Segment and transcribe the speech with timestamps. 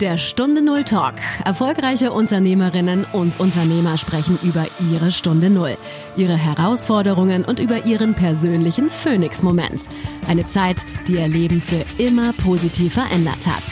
[0.00, 1.14] Der Stunde Null Talk.
[1.46, 5.78] Erfolgreiche Unternehmerinnen und Unternehmer sprechen über ihre Stunde Null,
[6.18, 9.88] ihre Herausforderungen und über ihren persönlichen Phoenix-Moment.
[10.28, 13.62] Eine Zeit, die ihr Leben für immer positiv verändert hat.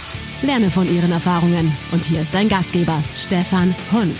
[0.41, 1.71] Lerne von ihren Erfahrungen.
[1.93, 4.17] Und hier ist dein Gastgeber, Stefan Hund.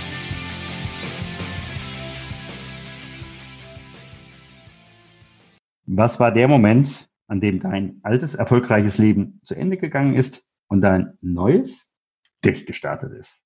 [5.87, 10.83] Was war der Moment, an dem dein altes, erfolgreiches Leben zu Ende gegangen ist und
[10.83, 11.94] dein neues
[12.45, 13.45] durchgestartet ist?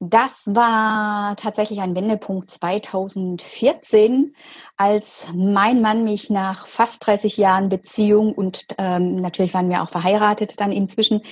[0.00, 4.34] Das war tatsächlich ein Wendepunkt 2014,
[4.76, 9.88] als mein Mann mich nach fast 30 Jahren Beziehung und ähm, natürlich waren wir auch
[9.88, 11.22] verheiratet dann inzwischen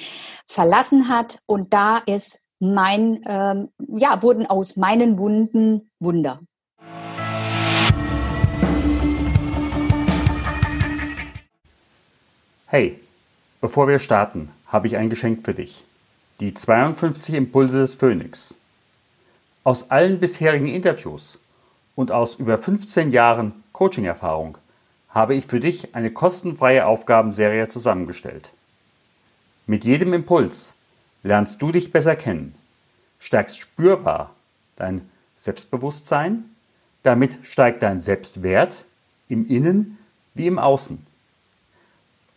[0.47, 6.41] verlassen hat und da ist mein ähm, ja wurden aus meinen Wunden Wunder.
[12.67, 12.99] Hey,
[13.61, 15.85] bevor wir starten, habe ich ein Geschenk für dich.
[16.43, 18.57] Die 52 Impulse des Phönix.
[19.63, 21.39] Aus allen bisherigen Interviews
[21.95, 24.59] und aus über 15 Jahren Coaching-Erfahrung
[25.11, 28.51] habe ich für dich eine kostenfreie Aufgabenserie zusammengestellt.
[29.69, 30.75] Mit jedem Impuls
[31.23, 32.57] lernst du dich besser kennen,
[33.21, 34.35] stärkst spürbar
[34.75, 36.43] dein Selbstbewusstsein,
[37.05, 38.83] damit steigt dein Selbstwert
[39.29, 39.97] im Innen
[40.35, 41.07] wie im Außen.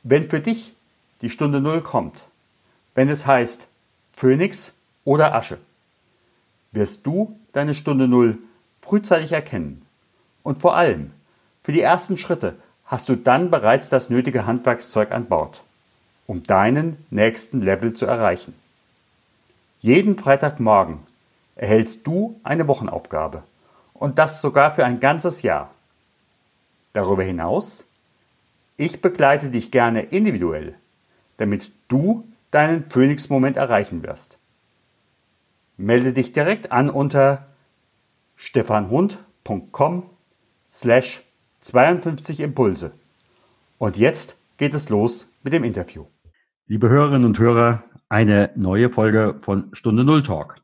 [0.03, 0.75] Wenn für dich
[1.23, 2.25] die Stunde Null kommt,
[2.93, 3.67] wenn es heißt
[4.15, 5.57] Phönix oder Asche,
[6.71, 8.37] wirst du deine Stunde Null
[8.81, 9.85] frühzeitig erkennen.
[10.43, 11.11] Und vor allem,
[11.63, 12.55] für die ersten Schritte
[12.85, 15.63] hast du dann bereits das nötige Handwerkszeug an Bord,
[16.27, 18.53] um deinen nächsten Level zu erreichen.
[19.81, 20.99] Jeden Freitagmorgen
[21.55, 23.43] erhältst du eine Wochenaufgabe
[23.93, 25.71] und das sogar für ein ganzes Jahr.
[26.93, 27.85] Darüber hinaus
[28.77, 30.75] ich begleite dich gerne individuell,
[31.37, 34.39] damit du deinen Phoenix-Moment erreichen wirst.
[35.77, 37.47] Melde dich direkt an unter
[38.35, 40.09] stefanhund.com
[40.69, 41.21] slash
[41.59, 42.93] 52 Impulse.
[43.77, 46.05] Und jetzt geht es los mit dem Interview.
[46.67, 50.55] Liebe Hörerinnen und Hörer, eine neue Folge von Stunde Null Talk.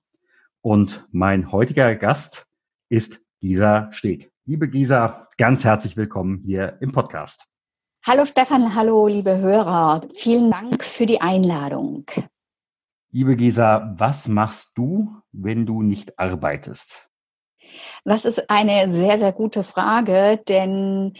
[0.61, 2.47] Und mein heutiger Gast
[2.87, 4.31] ist Gisa Steg.
[4.45, 7.50] Liebe Gisa, ganz herzlich willkommen hier im Podcast.
[8.03, 10.01] Hallo Stefan, hallo liebe Hörer.
[10.15, 12.05] Vielen Dank für die Einladung.
[13.11, 17.11] Liebe Gesa, was machst du, wenn du nicht arbeitest?
[18.03, 21.13] Das ist eine sehr, sehr gute Frage, denn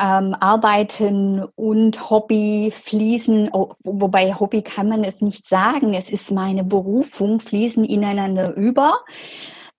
[0.00, 6.30] ähm, Arbeiten und Hobby fließen, oh, wobei Hobby kann man es nicht sagen, es ist
[6.30, 9.04] meine Berufung, fließen ineinander über.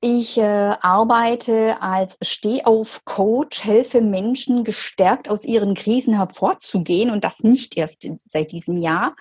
[0.06, 7.78] Ich äh, arbeite als Stehauf-Coach, helfe Menschen gestärkt aus ihren Krisen hervorzugehen und das nicht
[7.78, 9.16] erst seit diesem Jahr.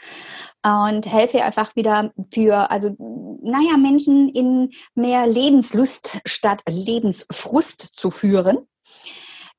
[0.64, 2.96] Und helfe einfach wieder für, also,
[3.44, 8.66] naja, Menschen in mehr Lebenslust statt Lebensfrust zu führen.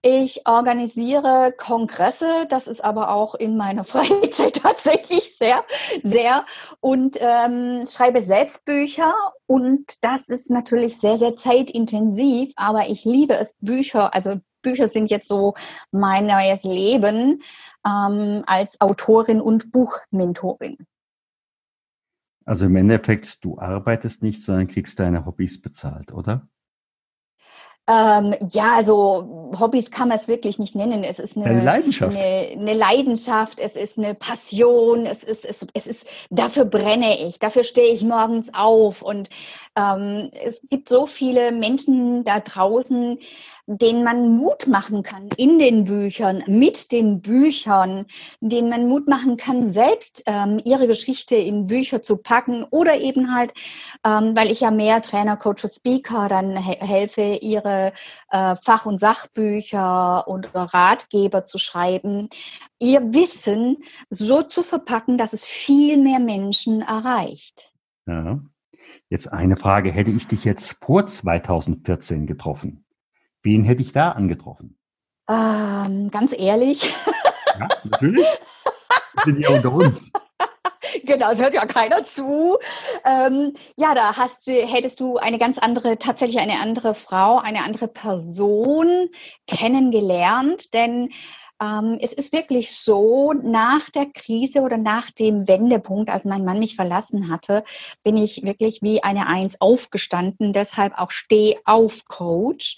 [0.06, 5.64] Ich organisiere Kongresse, das ist aber auch in meiner Freizeit tatsächlich sehr,
[6.03, 6.46] sehr
[6.81, 9.16] und ähm, schreibe selbst Bücher
[9.46, 15.09] und das ist natürlich sehr, sehr zeitintensiv, aber ich liebe es, Bücher, also Bücher sind
[15.09, 15.53] jetzt so
[15.92, 17.42] mein neues Leben
[17.88, 20.80] ähm, als Autorin und Buchmentorin.
[22.44, 26.50] Also im Endeffekt, du arbeitest nicht, sondern kriegst deine Hobbys bezahlt, oder?
[27.85, 31.03] Ähm, ja, also Hobbys kann man es wirklich nicht nennen.
[31.03, 32.17] Es ist eine, eine Leidenschaft.
[32.17, 37.39] Eine, eine, Leidenschaft, es ist eine Passion, es ist, es, es ist, dafür brenne ich,
[37.39, 39.01] dafür stehe ich morgens auf.
[39.01, 39.27] Und
[39.75, 43.17] ähm, es gibt so viele Menschen da draußen,
[43.66, 48.06] den man Mut machen kann in den Büchern, mit den Büchern,
[48.41, 53.33] den man Mut machen kann, selbst ähm, ihre Geschichte in Bücher zu packen oder eben
[53.33, 53.53] halt,
[54.06, 57.94] ähm, weil ich ja mehr Trainer, Coach, Speaker dann he helfe, ihre
[58.31, 62.29] äh, Fach- und Sachbücher und Ratgeber zu schreiben,
[62.79, 63.78] ihr Wissen
[64.09, 67.71] so zu verpacken, dass es viel mehr Menschen erreicht.
[68.06, 68.42] Ja.
[69.13, 72.83] Jetzt eine Frage, hätte ich dich jetzt vor 2014 getroffen?
[73.44, 74.80] Wen hätte ich da angetroffen?
[75.30, 76.92] Ähm, ganz ehrlich.
[77.60, 78.25] Ja, natürlich.
[79.24, 80.10] sind ja unter uns.
[81.06, 82.57] Genau, es hört ja keiner zu.
[83.04, 87.88] Ähm, ja, da hast, hättest du eine ganz andere, tatsächlich eine andere Frau, eine andere
[87.88, 89.10] Person
[89.48, 91.10] kennengelernt, denn
[92.00, 96.75] es ist wirklich so, nach der Krise oder nach dem Wendepunkt, als mein Mann mich
[96.75, 97.63] verlassen hatte,
[98.04, 102.77] bin ich wirklich wie eine Eins aufgestanden, deshalb auch Steh auf Coach.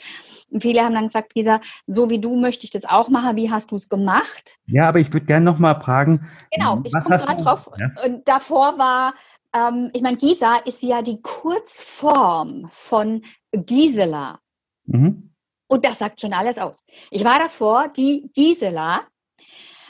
[0.51, 3.51] Und viele haben dann gesagt, Lisa, so wie du möchte ich das auch machen, wie
[3.51, 4.57] hast du es gemacht?
[4.67, 6.27] Ja, aber ich würde gerne noch mal fragen.
[6.51, 7.69] Genau, ich komme gerade drauf.
[7.79, 7.91] Ja?
[8.03, 9.13] Und davor war
[9.55, 14.39] ähm, ich meine, Gisa ist ja die Kurzform von Gisela.
[14.85, 15.31] Mhm.
[15.67, 16.83] Und das sagt schon alles aus.
[17.11, 19.01] Ich war davor die Gisela,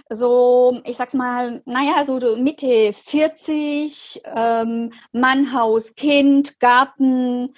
[0.09, 7.55] so, ich sag's mal, naja, so Mitte 40, ähm, Mann, Haus, Kind, Garten.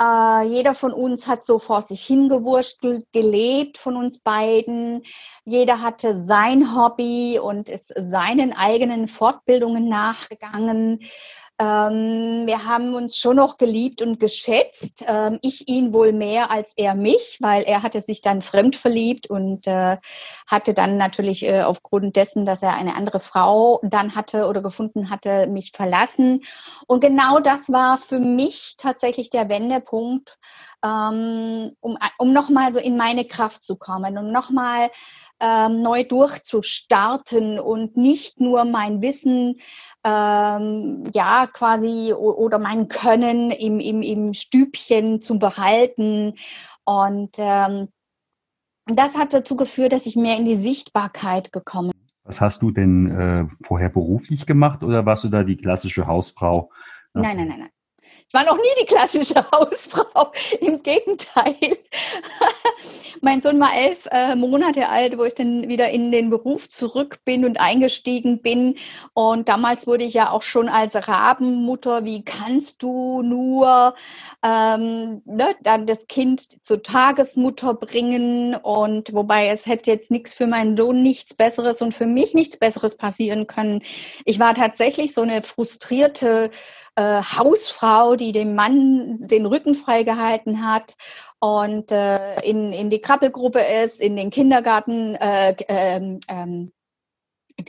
[0.00, 5.04] Äh, jeder von uns hat so vor sich hingewurstelt, gelebt von uns beiden.
[5.44, 11.00] Jeder hatte sein Hobby und ist seinen eigenen Fortbildungen nachgegangen.
[11.58, 15.04] Ähm, wir haben uns schon noch geliebt und geschätzt.
[15.06, 19.28] Ähm, ich ihn wohl mehr als er mich, weil er hatte sich dann fremd verliebt
[19.28, 19.98] und äh,
[20.48, 25.10] hatte dann natürlich äh, aufgrund dessen, dass er eine andere Frau dann hatte oder gefunden
[25.10, 26.42] hatte, mich verlassen.
[26.88, 30.38] Und genau das war für mich tatsächlich der Wendepunkt,
[30.84, 34.90] ähm, um, um nochmal so in meine Kraft zu kommen, um nochmal
[35.40, 39.60] ähm, neu durchzustarten und nicht nur mein Wissen
[40.04, 46.34] ähm, ja quasi oder mein Können im, im, im Stübchen zu behalten.
[46.84, 47.88] Und ähm,
[48.86, 52.00] das hat dazu geführt, dass ich mehr in die Sichtbarkeit gekommen bin.
[52.24, 56.70] Was hast du denn äh, vorher beruflich gemacht oder warst du da die klassische Hausfrau?
[57.12, 57.70] Nein, nein, nein, nein.
[58.34, 60.32] War noch nie die klassische Hausfrau.
[60.60, 61.54] Im Gegenteil.
[63.20, 67.20] mein Sohn war elf äh, Monate alt, wo ich dann wieder in den Beruf zurück
[67.24, 68.74] bin und eingestiegen bin.
[69.12, 73.94] Und damals wurde ich ja auch schon als Rabenmutter, wie kannst du nur
[74.42, 78.56] ähm, ne, dann das Kind zur Tagesmutter bringen?
[78.56, 82.56] Und wobei es hätte jetzt nichts für meinen Sohn, nichts Besseres und für mich nichts
[82.56, 83.82] Besseres passieren können.
[84.24, 86.50] Ich war tatsächlich so eine frustrierte
[86.96, 90.96] äh, Hausfrau, die dem Mann den Rücken freigehalten hat
[91.38, 96.72] und äh, in, in die Krabbelgruppe ist, in den Kindergarten äh, ähm, ähm,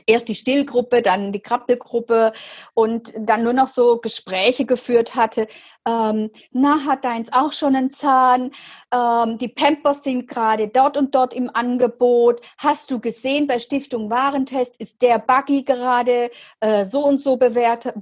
[0.06, 2.32] erst die Stillgruppe, dann die Krabbelgruppe
[2.74, 5.46] und dann nur noch so Gespräche geführt hatte.
[5.86, 8.50] Ähm, na, hat deins auch schon einen Zahn?
[8.92, 12.40] Ähm, die Pampers sind gerade dort und dort im Angebot.
[12.58, 16.30] Hast du gesehen, bei Stiftung Warentest ist der Buggy gerade
[16.60, 17.94] äh, so und so bewertet,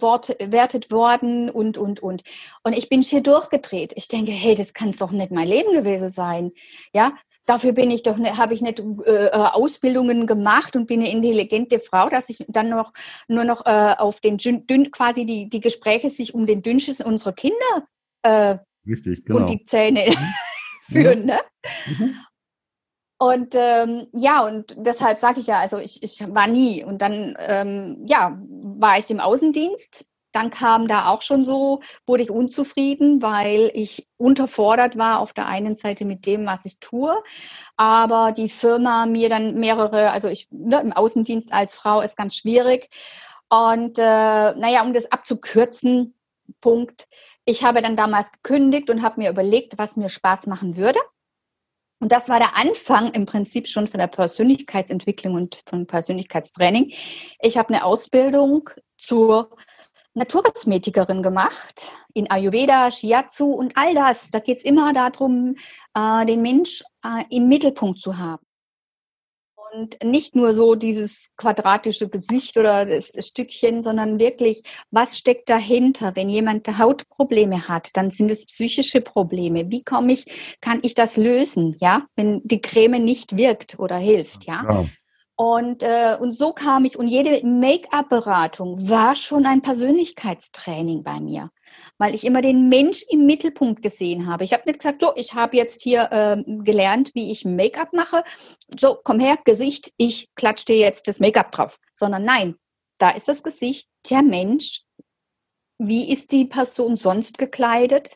[0.91, 2.23] worden und, und, und.
[2.63, 3.93] Und ich bin hier durchgedreht.
[3.97, 6.53] Ich denke, hey, das kann es doch nicht mein Leben gewesen sein.
[6.93, 7.13] Ja,
[7.47, 11.11] Dafür bin ich doch, ne, habe ich nicht äh, äh, Ausbildungen gemacht und bin eine
[11.11, 12.93] intelligente Frau, dass ich dann noch
[13.29, 17.33] nur noch äh, auf den dünn, quasi die, die Gespräche sich um den Dünnschiss unserer
[17.33, 17.87] Kinder
[18.23, 19.41] äh, Richtig, genau.
[19.41, 20.93] und die Zähne mhm.
[20.93, 21.27] führen.
[21.27, 21.39] Ne?
[21.87, 22.17] Mhm.
[23.19, 26.85] Und ähm, ja, und deshalb sage ich ja, also ich, ich war nie.
[26.85, 32.25] Und dann ähm, ja, war ich im Außendienst dann kam da auch schon so, wurde
[32.25, 37.17] ich unzufrieden, weil ich unterfordert war auf der einen Seite mit dem, was ich tue,
[37.77, 42.37] aber die Firma mir dann mehrere, also ich ne, im Außendienst als Frau ist ganz
[42.37, 42.89] schwierig.
[43.49, 46.15] Und äh, naja, um das abzukürzen,
[46.61, 47.07] Punkt,
[47.45, 50.99] ich habe dann damals gekündigt und habe mir überlegt, was mir Spaß machen würde.
[52.01, 56.93] Und das war der Anfang im Prinzip schon von der Persönlichkeitsentwicklung und von Persönlichkeitstraining.
[57.41, 59.57] Ich habe eine Ausbildung zur
[60.15, 64.31] Naturkosmetikerin gemacht in Ayurveda, Shiatsu und all das.
[64.31, 65.57] Da geht es immer darum,
[65.95, 68.45] äh, den Mensch äh, im Mittelpunkt zu haben.
[69.73, 74.63] Und nicht nur so dieses quadratische Gesicht oder das Stückchen, sondern wirklich,
[74.93, 76.15] was steckt dahinter?
[76.15, 79.73] Wenn jemand Hautprobleme hat, dann sind es psychische Probleme.
[79.73, 81.77] Wie komme ich, kann ich das lösen?
[81.81, 84.63] Ja, wenn die Creme nicht wirkt oder hilft, ja.
[84.63, 84.87] ja.
[85.37, 91.51] Und, äh, und so kam ich, und jede Make-up-Beratung war schon ein Persönlichkeitstraining bei mir,
[91.99, 94.45] weil ich immer den Mensch im Mittelpunkt gesehen habe.
[94.45, 98.23] Ich habe nicht gesagt, so, ich habe jetzt hier äh, gelernt, wie ich Make-up mache.
[98.79, 101.79] So, komm her, Gesicht, ich klatsche dir jetzt das Make-up drauf.
[101.97, 102.55] Sondern nein,
[102.99, 104.83] da ist das Gesicht, der Mensch.
[105.79, 108.11] Wie ist die Person sonst gekleidet?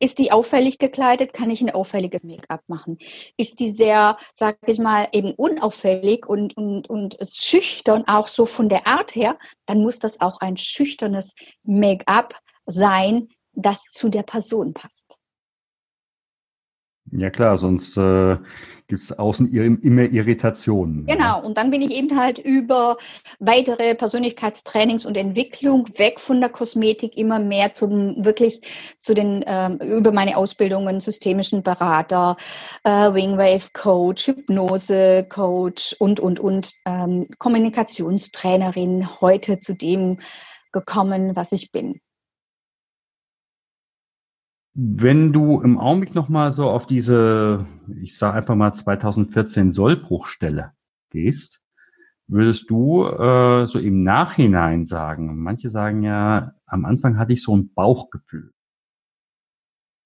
[0.00, 2.98] Ist die auffällig gekleidet, kann ich ein auffälliges Make-up machen.
[3.36, 8.68] Ist die sehr, sag ich mal, eben unauffällig und, und, und schüchtern, auch so von
[8.68, 14.72] der Art her, dann muss das auch ein schüchternes Make-up sein, das zu der Person
[14.72, 15.17] passt.
[17.12, 18.36] Ja klar, sonst äh,
[18.88, 21.06] gibt es außen immer Irritationen.
[21.06, 21.34] Genau, ja.
[21.36, 22.96] und dann bin ich eben halt über
[23.38, 28.62] weitere Persönlichkeitstrainings und Entwicklung weg von der Kosmetik immer mehr zum wirklich
[29.00, 32.36] zu den ähm, über meine Ausbildungen systemischen Berater,
[32.84, 40.18] äh, Wingwave Coach, Hypnose Coach und und und ähm, Kommunikationstrainerin heute zu dem
[40.72, 42.00] gekommen, was ich bin.
[44.80, 47.66] Wenn du im Augenblick nochmal so auf diese,
[48.00, 50.72] ich sage einfach mal 2014 Sollbruchstelle
[51.10, 51.60] gehst,
[52.28, 55.36] würdest du äh, so im Nachhinein sagen?
[55.42, 58.52] Manche sagen ja, am Anfang hatte ich so ein Bauchgefühl.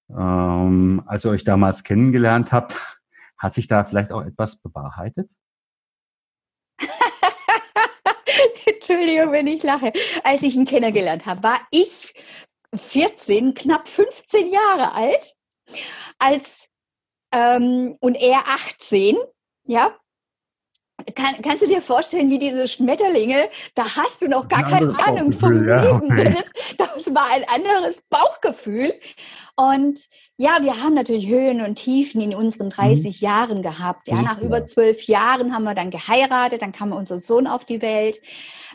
[0.09, 2.75] Ähm, als ihr euch damals kennengelernt habt,
[3.37, 5.31] hat sich da vielleicht auch etwas bewahrheitet?
[8.65, 9.93] Entschuldigung, wenn ich lache.
[10.23, 12.15] Als ich ihn kennengelernt habe, war ich
[12.75, 15.35] 14, knapp 15 Jahre alt,
[16.19, 16.69] als
[17.33, 19.17] ähm, und er 18,
[19.65, 19.95] ja.
[21.15, 25.33] Kann, kannst du dir vorstellen, wie diese Schmetterlinge, da hast du noch gar keine Ahnung
[25.33, 26.11] vom ja, Leben.
[26.11, 26.35] Okay.
[26.77, 28.93] Das, war ein anderes Bauchgefühl.
[29.55, 29.99] Und
[30.37, 33.25] ja, wir haben natürlich Höhen und Tiefen in unseren 30 mhm.
[33.25, 34.07] Jahren gehabt.
[34.07, 37.81] Ja, nach über zwölf Jahren haben wir dann geheiratet, dann kam unser Sohn auf die
[37.81, 38.21] Welt.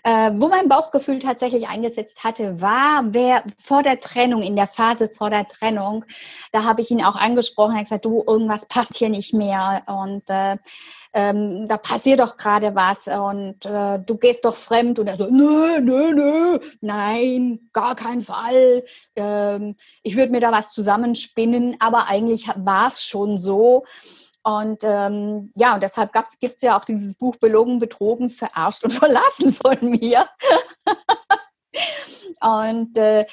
[0.05, 5.09] Äh, wo mein Bauchgefühl tatsächlich eingesetzt hatte, war wer vor der Trennung, in der Phase
[5.09, 6.05] vor der Trennung,
[6.53, 10.29] da habe ich ihn auch angesprochen, hat gesagt, du, irgendwas passt hier nicht mehr und
[10.29, 10.57] äh,
[11.15, 15.27] ähm, da passiert doch gerade was und äh, du gehst doch fremd und er so,
[15.31, 18.85] nö, nö, nö, nein, gar kein Fall.
[19.17, 23.85] Ähm, ich würde mir da was zusammenspinnen, aber eigentlich war es schon so.
[24.49, 28.93] Und ähm, ja, und deshalb gibt es ja auch dieses Buch Belogen, Betrogen, Verarscht und
[28.95, 30.27] Verlassen von mir.
[32.41, 33.27] und äh,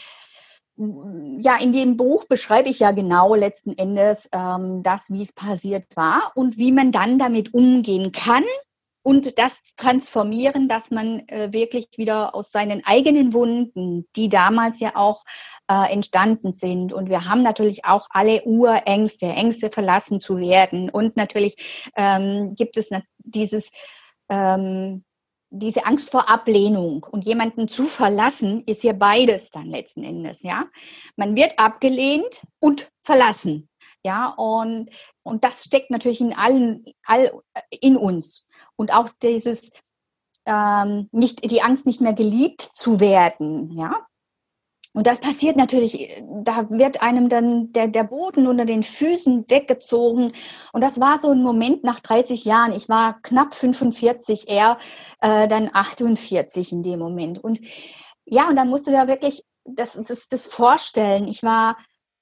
[0.75, 5.85] ja, in dem Buch beschreibe ich ja genau letzten Endes ähm, das, wie es passiert
[5.95, 8.43] war und wie man dann damit umgehen kann
[9.05, 14.95] und das transformieren, dass man äh, wirklich wieder aus seinen eigenen Wunden, die damals ja
[14.95, 15.23] auch
[15.69, 16.91] äh, entstanden sind.
[16.91, 20.89] Und wir haben natürlich auch alle Urängste, Ängste verlassen zu werden.
[20.89, 23.69] Und natürlich ähm, gibt es dieses,
[24.27, 25.03] ähm,
[25.51, 30.65] diese Angst vor Ablehnung und jemanden zu verlassen, ist ja beides dann letzten Endes, ja.
[31.15, 33.69] Man wird abgelehnt und verlassen,
[34.05, 34.29] ja.
[34.29, 34.89] Und,
[35.23, 37.41] und das steckt natürlich in allen, all,
[37.81, 38.45] in uns.
[38.77, 39.71] Und auch dieses,
[40.45, 44.05] ähm, nicht, die Angst, nicht mehr geliebt zu werden, ja.
[44.93, 50.31] Und das passiert natürlich, da wird einem dann der, der Boden unter den Füßen weggezogen.
[50.71, 52.71] Und das war so ein Moment nach 30 Jahren.
[52.71, 54.77] Ich war knapp 45, er
[55.19, 57.43] äh, dann 48 in dem Moment.
[57.43, 57.59] Und
[58.23, 61.27] ja, und dann musste da wirklich das, das, das vorstellen.
[61.27, 61.75] Ich war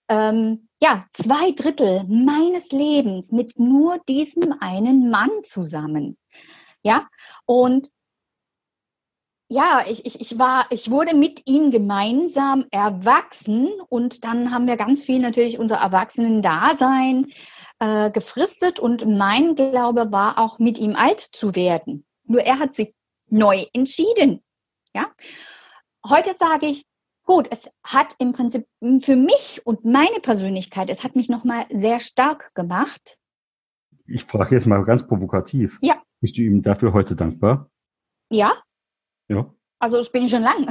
[0.09, 6.17] ähm, ja zwei Drittel meines Lebens mit nur diesem einen Mann zusammen.
[6.83, 7.07] Ja,
[7.45, 7.89] und
[9.49, 14.77] ja, ich, ich, ich war, ich wurde mit ihm gemeinsam erwachsen und dann haben wir
[14.77, 17.31] ganz viel natürlich unser Erwachsenen-Dasein
[17.79, 22.05] äh, gefristet und mein Glaube war auch mit ihm alt zu werden.
[22.25, 22.95] Nur er hat sich
[23.29, 24.41] neu entschieden.
[24.95, 25.11] Ja,
[26.07, 26.85] heute sage ich,
[27.23, 28.67] gut, es hat im Prinzip
[28.99, 33.17] für mich und meine Persönlichkeit, es hat mich nochmal sehr stark gemacht.
[34.05, 35.77] Ich frage jetzt mal ganz provokativ.
[35.81, 36.01] Ja.
[36.19, 37.69] Bist du ihm dafür heute dankbar?
[38.29, 38.53] Ja,
[39.27, 39.53] ja.
[39.79, 40.67] Also das bin ich schon lang.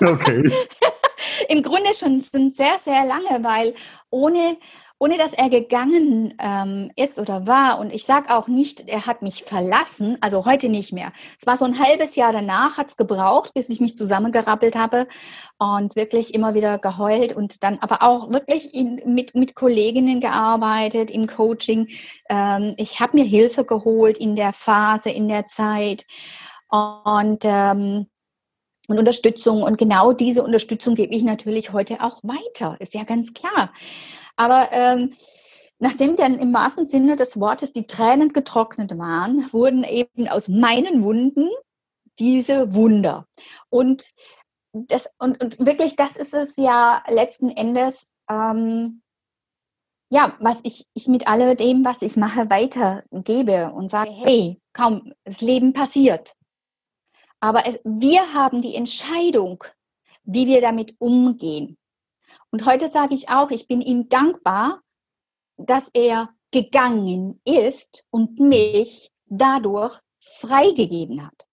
[0.00, 0.50] Okay.
[1.48, 3.74] Im Grunde schon, schon sehr, sehr lange, weil
[4.10, 4.58] ohne,
[4.98, 9.20] ohne dass er gegangen ähm, ist oder war, und ich sage auch nicht, er hat
[9.20, 11.12] mich verlassen, also heute nicht mehr.
[11.38, 15.06] Es war so ein halbes Jahr danach, hat es gebraucht, bis ich mich zusammengerappelt habe
[15.58, 21.10] und wirklich immer wieder geheult und dann aber auch wirklich in, mit, mit Kolleginnen gearbeitet
[21.10, 21.88] im Coaching.
[22.30, 26.06] Ähm, ich habe mir Hilfe geholt in der Phase, in der Zeit
[26.70, 28.06] und, ähm,
[28.88, 29.62] und Unterstützung.
[29.62, 33.72] Und genau diese Unterstützung gebe ich natürlich heute auch weiter, ist ja ganz klar.
[34.36, 35.14] Aber ähm,
[35.78, 41.02] nachdem dann im wahrsten Sinne des Wortes die Tränen getrocknet waren, wurden eben aus meinen
[41.02, 41.48] Wunden
[42.18, 43.26] diese Wunder.
[43.68, 44.12] Und,
[44.72, 49.02] das, und, und wirklich, das ist es ja letzten Endes, ähm,
[50.08, 55.40] ja, was ich, ich mit alledem, was ich mache, weitergebe und sage, hey, kaum, das
[55.40, 56.34] Leben passiert.
[57.40, 59.64] Aber es, wir haben die Entscheidung,
[60.22, 61.76] wie wir damit umgehen.
[62.56, 64.80] Und heute sage ich auch, ich bin ihm dankbar,
[65.58, 71.46] dass er gegangen ist und mich dadurch freigegeben hat.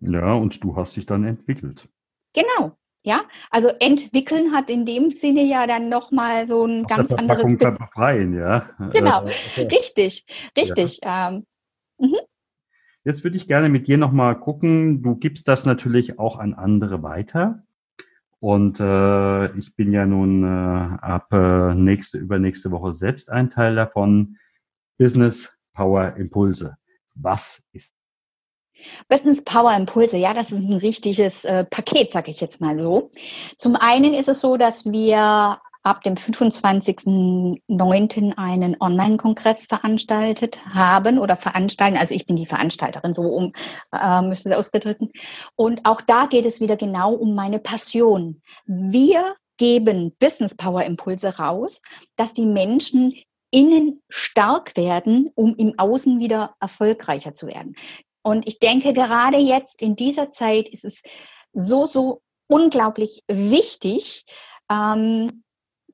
[0.00, 1.88] Ja, und du hast dich dann entwickelt.
[2.34, 2.76] Genau.
[3.04, 7.56] Ja, also entwickeln hat in dem Sinne ja dann nochmal so ein Auf ganz anderes.
[7.56, 8.68] Befreien, ja.
[8.92, 10.26] Genau, äh, richtig,
[10.58, 11.00] richtig.
[11.02, 11.30] Ja.
[11.30, 11.46] Ähm,
[11.96, 12.18] mhm.
[13.02, 15.00] Jetzt würde ich gerne mit dir nochmal gucken.
[15.02, 17.62] Du gibst das natürlich auch an andere weiter.
[18.40, 23.76] Und äh, ich bin ja nun äh, ab äh, nächste, übernächste Woche selbst ein Teil
[23.76, 24.38] davon.
[24.98, 26.76] Business Power Impulse.
[27.14, 27.94] Was ist?
[29.08, 33.10] Business Power Impulse, ja, das ist ein richtiges äh, Paket, sag ich jetzt mal so.
[33.58, 38.36] Zum einen ist es so, dass wir ab dem 25.09.
[38.36, 41.96] einen Online-Kongress veranstaltet haben oder veranstalten.
[41.96, 43.52] Also ich bin die Veranstalterin, so um
[43.92, 45.10] äh, müsste es ausgedrücken.
[45.56, 48.40] Und auch da geht es wieder genau um meine Passion.
[48.66, 51.82] Wir geben Business Power Impulse raus,
[52.16, 53.14] dass die Menschen
[53.50, 57.74] innen stark werden, um im Außen wieder erfolgreicher zu werden.
[58.22, 61.02] Und ich denke, gerade jetzt in dieser Zeit ist es
[61.52, 64.24] so, so unglaublich wichtig,
[64.70, 65.42] ähm,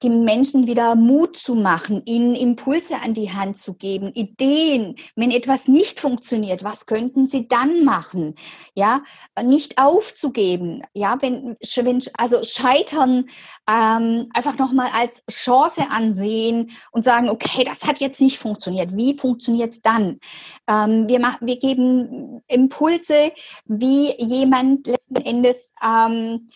[0.02, 5.30] den Menschen wieder Mut zu machen, ihnen Impulse an die Hand zu geben, Ideen, wenn
[5.30, 8.34] etwas nicht funktioniert, was könnten sie dann machen?
[8.74, 9.02] Ja,
[9.42, 10.82] nicht aufzugeben.
[10.94, 13.28] Ja, wenn, wenn also Scheitern
[13.68, 18.96] ähm, einfach nochmal als Chance ansehen und sagen, okay, das hat jetzt nicht funktioniert.
[18.96, 20.20] Wie funktioniert es dann?
[20.68, 23.32] Ähm, wir, machen, wir geben Impulse,
[23.64, 26.50] wie jemand letzten Endes ähm,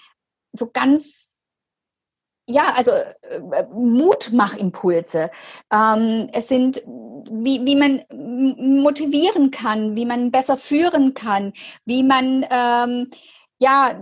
[0.52, 1.29] so ganz
[2.50, 5.30] ja, also äh, Mutmachimpulse.
[5.72, 6.82] Ähm, es sind,
[7.30, 8.02] wie, wie man
[8.82, 11.52] motivieren kann, wie man besser führen kann,
[11.84, 13.10] wie man, ähm,
[13.58, 14.00] ja,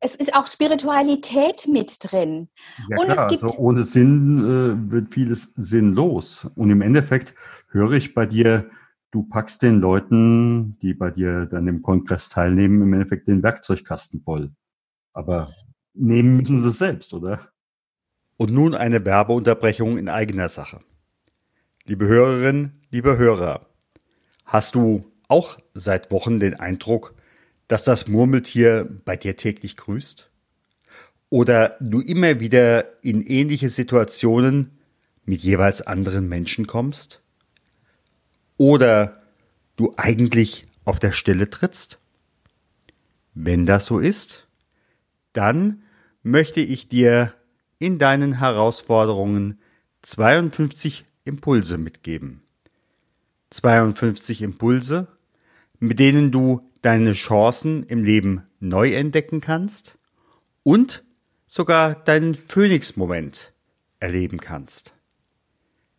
[0.00, 2.48] es ist auch Spiritualität mit drin.
[2.88, 6.48] Ja, Und klar, also ohne Sinn äh, wird vieles sinnlos.
[6.54, 7.34] Und im Endeffekt
[7.70, 8.70] höre ich bei dir,
[9.10, 14.22] du packst den Leuten, die bei dir dann im Kongress teilnehmen, im Endeffekt den Werkzeugkasten
[14.22, 14.52] voll.
[15.12, 15.48] Aber
[15.94, 17.48] nehmen müssen sie es selbst, oder?
[18.38, 20.80] Und nun eine Werbeunterbrechung in eigener Sache.
[21.84, 23.66] Liebe Hörerinnen, liebe Hörer,
[24.44, 27.14] hast du auch seit Wochen den Eindruck,
[27.66, 30.30] dass das Murmeltier bei dir täglich grüßt?
[31.30, 34.78] Oder du immer wieder in ähnliche Situationen
[35.24, 37.20] mit jeweils anderen Menschen kommst?
[38.56, 39.20] Oder
[39.74, 41.98] du eigentlich auf der Stelle trittst?
[43.34, 44.46] Wenn das so ist,
[45.32, 45.82] dann
[46.22, 47.34] möchte ich dir
[47.78, 49.60] in deinen Herausforderungen
[50.02, 52.42] 52 Impulse mitgeben.
[53.50, 55.08] 52 Impulse,
[55.78, 59.98] mit denen du deine Chancen im Leben neu entdecken kannst
[60.62, 61.04] und
[61.46, 63.52] sogar deinen Phoenix-Moment
[64.00, 64.94] erleben kannst.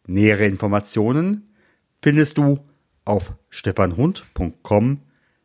[0.05, 1.53] Nähere Informationen
[2.01, 2.59] findest du
[3.05, 5.01] auf stefanhund.com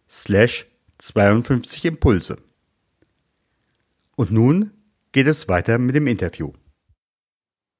[0.09, 0.67] slash
[0.99, 2.37] 52 Impulse.
[4.17, 4.71] Und nun
[5.15, 6.53] geht es weiter mit dem Interview.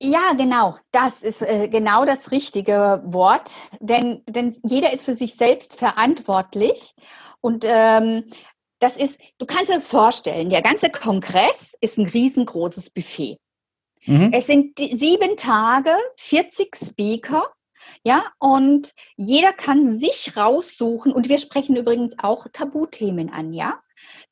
[0.01, 0.79] Ja, genau.
[0.93, 6.95] Das ist äh, genau das richtige Wort, denn, denn jeder ist für sich selbst verantwortlich
[7.41, 8.25] und ähm,
[8.79, 13.39] das ist, du kannst dir das vorstellen, der ganze Kongress ist ein riesengroßes Buffet.
[14.05, 14.31] Mhm.
[14.33, 17.51] Es sind sieben Tage, 40 Speaker,
[18.05, 23.81] ja, und jeder kann sich raussuchen und wir sprechen übrigens auch Tabuthemen an, ja.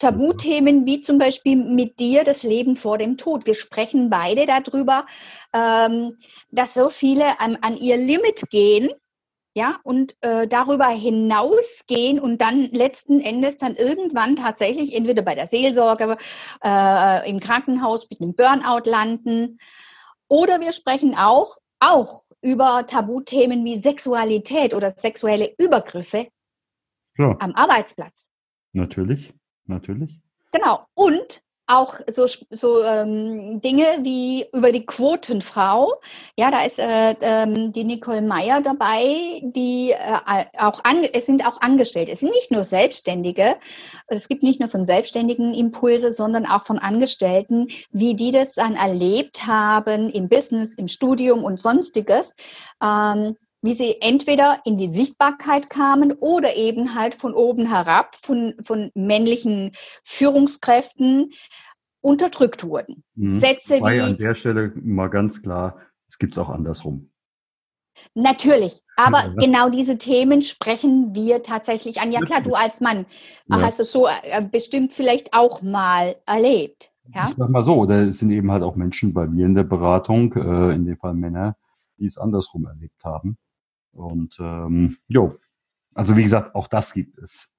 [0.03, 3.47] Tabuthemen wie zum Beispiel mit dir das Leben vor dem Tod.
[3.47, 5.07] Wir sprechen beide darüber,
[5.53, 6.19] ähm,
[6.51, 8.91] dass so viele an, an ihr Limit gehen,
[9.55, 15.47] ja, und äh, darüber hinausgehen und dann letzten Endes dann irgendwann tatsächlich entweder bei der
[15.47, 16.17] Seelsorge,
[16.65, 19.61] äh, im Krankenhaus mit einem Burnout landen.
[20.27, 26.27] Oder wir sprechen auch, auch über Tabuthemen wie Sexualität oder sexuelle Übergriffe
[27.19, 27.37] ja.
[27.39, 28.31] am Arbeitsplatz.
[28.73, 29.33] Natürlich
[29.67, 30.21] natürlich.
[30.53, 30.87] Genau.
[30.95, 35.93] Und auch so, so ähm, Dinge wie über die Quotenfrau.
[36.37, 41.47] Ja, da ist äh, ähm, die Nicole Meyer dabei, die äh, auch an, es sind
[41.47, 42.13] auch Angestellte.
[42.13, 43.57] Es sind nicht nur Selbstständige.
[44.09, 48.75] Es gibt nicht nur von Selbstständigen Impulse, sondern auch von Angestellten, wie die das dann
[48.75, 52.35] erlebt haben im Business, im Studium und sonstiges.
[52.83, 58.55] Ähm, wie sie entweder in die Sichtbarkeit kamen oder eben halt von oben herab, von,
[58.61, 59.73] von männlichen
[60.05, 61.33] Führungskräften
[62.01, 63.05] unterdrückt wurden.
[63.15, 63.41] Mhm.
[63.41, 64.01] Sätze Wobei wie.
[64.01, 67.09] an der Stelle mal ganz klar, es gibt es auch andersrum.
[68.15, 69.35] Natürlich, aber ja.
[69.35, 72.11] genau diese Themen sprechen wir tatsächlich an.
[72.11, 73.07] Ja klar, du als Mann
[73.47, 73.61] ja.
[73.61, 76.91] hast es so äh, bestimmt vielleicht auch mal erlebt.
[77.15, 77.27] Ja?
[77.27, 79.65] Ich sag mal so, oder es sind eben halt auch Menschen bei mir in der
[79.65, 81.57] Beratung, äh, in dem Fall Männer,
[81.99, 83.39] die es andersrum erlebt haben.
[83.93, 85.37] Und ähm, jo,
[85.95, 87.53] also wie gesagt, auch das gibt es.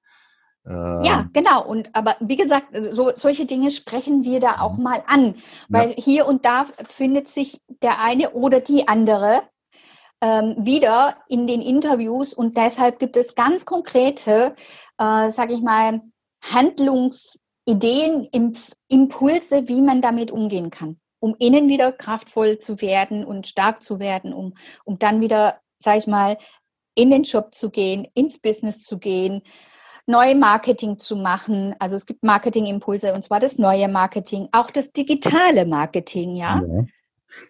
[0.66, 1.66] Ähm, ja, genau.
[1.66, 4.84] Und aber wie gesagt, so, solche Dinge sprechen wir da auch mhm.
[4.84, 5.36] mal an,
[5.68, 5.96] weil ja.
[5.96, 9.42] hier und da findet sich der eine oder die andere
[10.20, 14.54] ähm, wieder in den Interviews und deshalb gibt es ganz konkrete,
[14.98, 16.00] äh, sage ich mal,
[16.42, 18.28] Handlungsideen,
[18.88, 23.98] Impulse, wie man damit umgehen kann, um innen wieder kraftvoll zu werden und stark zu
[23.98, 26.38] werden, um, um dann wieder sage ich mal,
[26.94, 29.42] in den Job zu gehen, ins Business zu gehen,
[30.06, 31.74] neue Marketing zu machen.
[31.78, 36.60] Also es gibt Marketingimpulse und zwar das neue Marketing, auch das digitale Marketing, ja.
[36.60, 36.84] ja.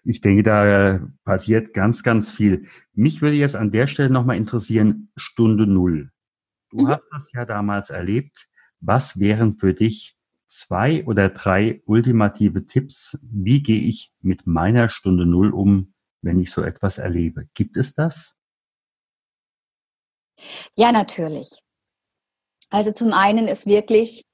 [0.02, 2.66] Ich denke, da passiert ganz, ganz viel.
[2.94, 6.10] Mich würde jetzt an der Stelle nochmal interessieren, Stunde Null.
[6.70, 6.88] Du mhm.
[6.88, 8.46] hast das ja damals erlebt.
[8.80, 10.16] Was wären für dich
[10.46, 13.18] zwei oder drei ultimative Tipps?
[13.22, 15.93] Wie gehe ich mit meiner Stunde Null um,
[16.24, 17.48] wenn ich so etwas erlebe?
[17.54, 18.36] Gibt es das?
[20.76, 21.60] Ja, natürlich.
[22.70, 24.24] Also zum einen ist wirklich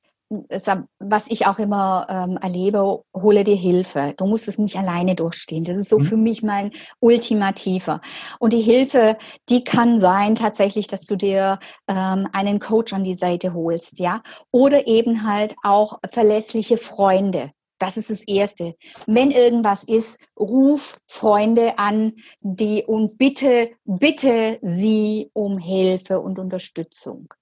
[1.00, 4.14] was ich auch immer ähm, erlebe, hole dir Hilfe.
[4.16, 5.64] Du musst es nicht alleine durchstehen.
[5.64, 6.04] Das ist so mhm.
[6.04, 8.00] für mich mein ultimativer.
[8.38, 13.14] Und die Hilfe, die kann sein tatsächlich, dass du dir ähm, einen Coach an die
[13.14, 14.22] Seite holst, ja,
[14.52, 17.50] oder eben halt auch verlässliche Freunde.
[17.80, 18.76] Das ist das Erste.
[19.06, 27.32] Wenn irgendwas ist, ruf Freunde an, die und bitte, bitte sie um Hilfe und Unterstützung.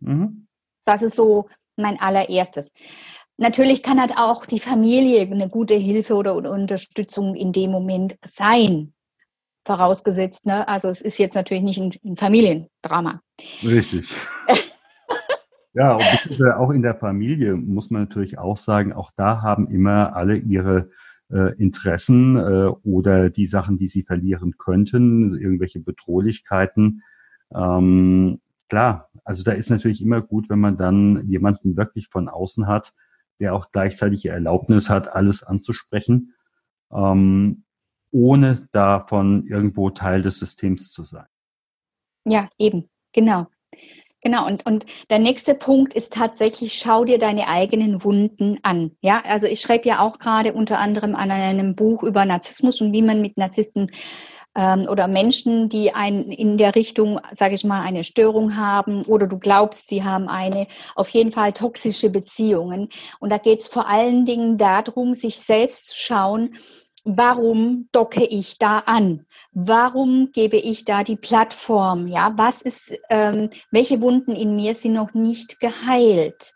[0.00, 0.46] Mhm.
[0.84, 2.72] Das ist so mein allererstes.
[3.38, 8.92] Natürlich kann halt auch die Familie eine gute Hilfe oder Unterstützung in dem Moment sein.
[9.64, 10.68] Vorausgesetzt, ne?
[10.68, 13.22] Also es ist jetzt natürlich nicht ein, ein Familiendrama.
[13.62, 14.06] Richtig.
[15.78, 20.16] ja, und auch in der Familie muss man natürlich auch sagen, auch da haben immer
[20.16, 20.90] alle ihre
[21.30, 27.04] äh, Interessen äh, oder die Sachen, die sie verlieren könnten, irgendwelche Bedrohlichkeiten.
[27.54, 32.66] Ähm, klar, also da ist natürlich immer gut, wenn man dann jemanden wirklich von außen
[32.66, 32.92] hat,
[33.38, 36.34] der auch gleichzeitig Erlaubnis hat, alles anzusprechen,
[36.90, 37.62] ähm,
[38.10, 41.26] ohne davon irgendwo Teil des Systems zu sein.
[42.24, 43.46] Ja, eben, genau.
[44.20, 48.90] Genau, und, und der nächste Punkt ist tatsächlich, schau dir deine eigenen Wunden an.
[49.00, 52.92] Ja, also ich schreibe ja auch gerade unter anderem an einem Buch über Narzissmus und
[52.92, 53.92] wie man mit Narzissten
[54.56, 59.28] ähm, oder Menschen, die ein, in der Richtung, sage ich mal, eine Störung haben oder
[59.28, 62.88] du glaubst, sie haben eine, auf jeden Fall toxische Beziehungen.
[63.20, 66.54] Und da geht es vor allen Dingen darum, sich selbst zu schauen,
[67.04, 69.26] warum docke ich da an?
[69.52, 72.06] Warum gebe ich da die Plattform?
[72.06, 76.54] Ja, was ist, ähm, welche Wunden in mir sind noch nicht geheilt?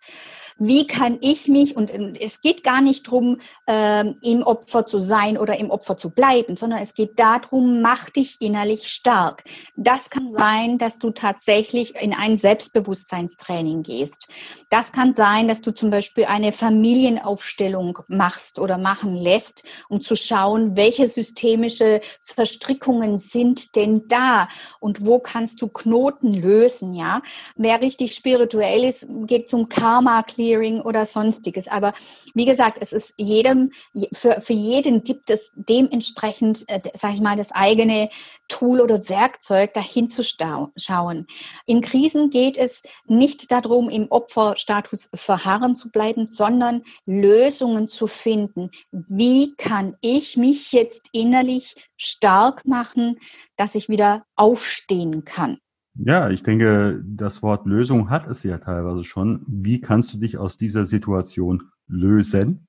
[0.64, 5.36] Wie kann ich mich, und es geht gar nicht darum, ähm, im Opfer zu sein
[5.36, 9.42] oder im Opfer zu bleiben, sondern es geht darum, mach dich innerlich stark.
[9.74, 14.28] Das kann sein, dass du tatsächlich in ein Selbstbewusstseinstraining gehst.
[14.70, 20.14] Das kann sein, dass du zum Beispiel eine Familienaufstellung machst oder machen lässt, um zu
[20.14, 24.48] schauen, welche systemische Verstrickungen sind denn da
[24.78, 27.20] und wo kannst du Knoten lösen, ja.
[27.56, 31.68] Wer richtig spirituell ist, geht zum Karma-Clear Clearing oder sonstiges.
[31.68, 31.94] Aber
[32.34, 33.70] wie gesagt, es ist jedem,
[34.12, 38.10] für, für jeden gibt es dementsprechend, äh, sage ich mal, das eigene
[38.48, 41.26] Tool oder Werkzeug, dahin zu schauen.
[41.66, 48.70] In Krisen geht es nicht darum, im Opferstatus verharren zu bleiben, sondern Lösungen zu finden.
[48.90, 53.18] Wie kann ich mich jetzt innerlich stark machen,
[53.56, 55.58] dass ich wieder aufstehen kann?
[55.94, 59.44] Ja, ich denke, das Wort Lösung hat es ja teilweise schon.
[59.46, 62.66] Wie kannst du dich aus dieser Situation lösen,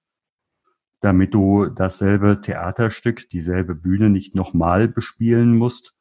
[1.00, 5.96] damit du dasselbe Theaterstück, dieselbe Bühne nicht nochmal bespielen musst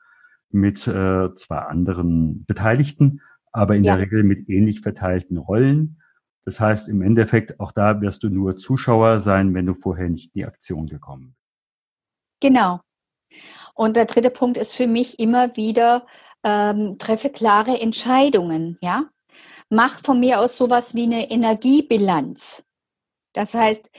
[0.51, 3.21] mit äh, zwar anderen Beteiligten,
[3.53, 3.97] aber in ja.
[3.97, 6.03] der Regel mit ähnlich verteilten Rollen.
[6.45, 10.35] Das heißt, im Endeffekt, auch da wirst du nur Zuschauer sein, wenn du vorher nicht
[10.35, 11.43] in die Aktion gekommen bist.
[12.41, 12.81] Genau.
[13.75, 16.05] Und der dritte Punkt ist für mich immer wieder,
[16.45, 19.05] ähm, treffe klare Entscheidungen, ja.
[19.69, 22.65] Mach von mir aus sowas wie eine Energiebilanz.
[23.33, 23.91] Das heißt,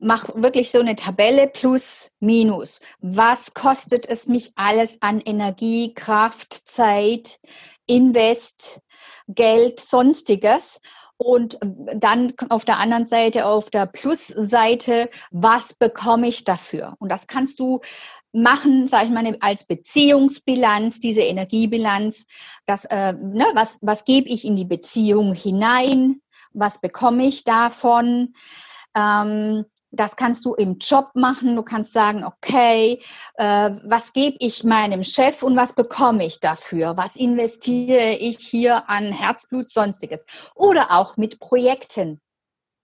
[0.00, 2.80] mach wirklich so eine Tabelle plus minus.
[3.00, 7.38] Was kostet es mich alles an Energie, Kraft, Zeit,
[7.86, 8.80] Invest,
[9.28, 10.80] Geld, sonstiges?
[11.16, 16.96] Und dann auf der anderen Seite, auf der Plusseite, was bekomme ich dafür?
[16.98, 17.80] Und das kannst du
[18.32, 22.26] machen, sage ich mal, als Beziehungsbilanz, diese Energiebilanz,
[22.66, 26.20] das, äh, ne, was, was gebe ich in die Beziehung hinein,
[26.52, 28.34] was bekomme ich davon.
[28.94, 31.56] Ähm, das kannst du im Job machen.
[31.56, 33.02] Du kannst sagen, okay,
[33.34, 36.96] äh, was gebe ich meinem Chef und was bekomme ich dafür?
[36.96, 40.24] Was investiere ich hier an Herzblut, sonstiges?
[40.54, 42.20] Oder auch mit Projekten.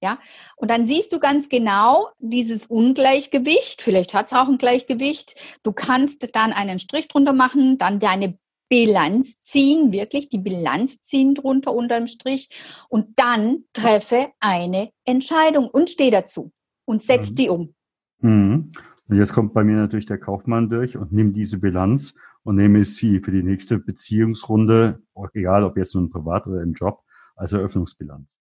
[0.02, 0.18] Ja,
[0.56, 3.80] und dann siehst du ganz genau dieses Ungleichgewicht.
[3.80, 5.36] Vielleicht hat es auch ein Gleichgewicht.
[5.62, 11.34] Du kannst dann einen Strich drunter machen, dann deine Bilanz ziehen, wirklich die Bilanz ziehen
[11.34, 12.50] drunter unterm Strich
[12.88, 16.52] und dann treffe eine Entscheidung und steh dazu
[16.84, 17.34] und setz mhm.
[17.36, 17.74] die um.
[18.20, 18.72] Mhm.
[19.08, 22.84] Und jetzt kommt bei mir natürlich der Kaufmann durch und nimmt diese Bilanz und nehme
[22.84, 25.00] sie für die nächste Beziehungsrunde,
[25.32, 27.02] egal ob jetzt nun privat oder im Job,
[27.36, 28.38] als Eröffnungsbilanz.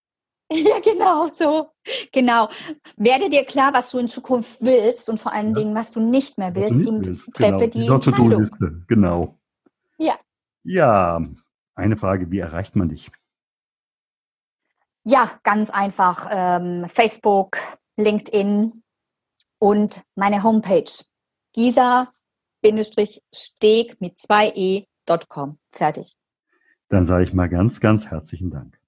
[0.51, 1.69] Ja, genau so.
[2.11, 2.49] Genau.
[2.97, 5.53] Werde dir klar, was du in Zukunft willst und vor allen ja.
[5.55, 7.33] Dingen, was du nicht mehr willst nicht und willst.
[7.33, 7.99] treffe genau.
[7.99, 8.83] die, die To-Do-Liste.
[8.87, 9.37] Genau.
[9.97, 10.17] Ja.
[10.63, 11.21] Ja,
[11.75, 13.11] eine Frage, wie erreicht man dich?
[15.03, 16.27] Ja, ganz einfach.
[16.31, 17.57] Ähm, Facebook,
[17.97, 18.81] LinkedIn
[19.59, 20.91] und meine Homepage.
[21.53, 22.11] Gisa-steg
[24.01, 25.59] mit 2e.com.
[25.71, 26.17] Fertig.
[26.89, 28.79] Dann sage ich mal ganz, ganz herzlichen Dank.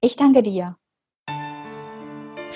[0.00, 0.79] Ich danke dir.